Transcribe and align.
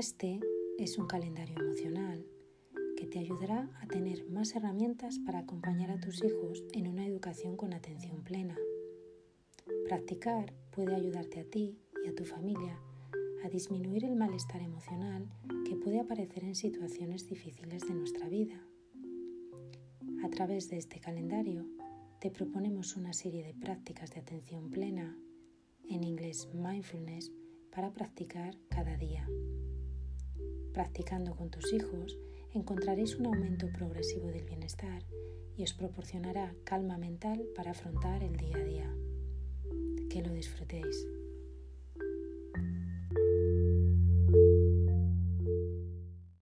Este 0.00 0.40
es 0.78 0.96
un 0.96 1.06
calendario 1.06 1.60
emocional 1.60 2.24
que 2.96 3.06
te 3.06 3.18
ayudará 3.18 3.68
a 3.82 3.86
tener 3.86 4.26
más 4.30 4.56
herramientas 4.56 5.18
para 5.18 5.40
acompañar 5.40 5.90
a 5.90 6.00
tus 6.00 6.24
hijos 6.24 6.64
en 6.72 6.88
una 6.88 7.06
educación 7.06 7.54
con 7.58 7.74
atención 7.74 8.24
plena. 8.24 8.56
Practicar 9.84 10.54
puede 10.70 10.94
ayudarte 10.94 11.40
a 11.40 11.44
ti 11.44 11.76
y 12.02 12.08
a 12.08 12.14
tu 12.14 12.24
familia 12.24 12.80
a 13.44 13.50
disminuir 13.50 14.06
el 14.06 14.16
malestar 14.16 14.62
emocional 14.62 15.28
que 15.68 15.76
puede 15.76 16.00
aparecer 16.00 16.44
en 16.44 16.54
situaciones 16.54 17.26
difíciles 17.26 17.86
de 17.86 17.92
nuestra 17.92 18.26
vida. 18.30 18.58
A 20.24 20.30
través 20.30 20.70
de 20.70 20.78
este 20.78 20.98
calendario 20.98 21.66
te 22.22 22.30
proponemos 22.30 22.96
una 22.96 23.12
serie 23.12 23.44
de 23.44 23.52
prácticas 23.52 24.10
de 24.12 24.20
atención 24.20 24.70
plena, 24.70 25.14
en 25.90 26.04
inglés 26.04 26.48
mindfulness, 26.54 27.30
para 27.70 27.92
practicar 27.92 28.56
cada 28.70 28.96
día. 28.96 29.28
Practicando 30.72 31.34
con 31.34 31.50
tus 31.50 31.72
hijos 31.72 32.18
encontraréis 32.52 33.16
un 33.16 33.26
aumento 33.26 33.68
progresivo 33.72 34.28
del 34.28 34.44
bienestar 34.44 35.02
y 35.56 35.64
os 35.64 35.72
proporcionará 35.72 36.54
calma 36.64 36.96
mental 36.96 37.46
para 37.56 37.72
afrontar 37.72 38.22
el 38.22 38.36
día 38.36 38.56
a 38.56 38.64
día. 38.64 38.94
Que 40.08 40.22
lo 40.22 40.32
disfrutéis. 40.32 41.06